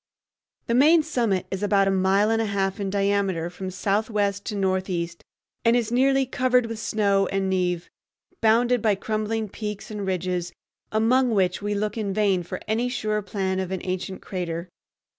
The 0.65 0.73
main 0.73 1.03
summit 1.03 1.45
is 1.51 1.61
about 1.61 1.87
a 1.87 1.91
mile 1.91 2.31
and 2.31 2.41
a 2.41 2.47
half 2.47 2.79
in 2.79 2.89
diameter 2.89 3.51
from 3.51 3.69
southwest 3.69 4.45
to 4.47 4.55
northeast, 4.55 5.23
and 5.63 5.75
is 5.75 5.91
nearly 5.91 6.25
covered 6.25 6.65
with 6.65 6.79
snow 6.79 7.27
and 7.27 7.53
névé, 7.53 7.83
bounded 8.41 8.81
by 8.81 8.95
crumbling 8.95 9.47
peaks 9.47 9.91
and 9.91 10.07
ridges, 10.07 10.53
among 10.91 11.29
which 11.35 11.61
we 11.61 11.75
look 11.75 11.99
in 11.99 12.15
vain 12.15 12.41
for 12.41 12.59
any 12.67 12.89
sure 12.89 13.21
plan 13.21 13.59
of 13.59 13.69
an 13.69 13.81
ancient 13.83 14.23
crater. 14.23 14.69